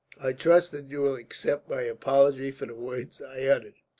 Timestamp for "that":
0.71-0.89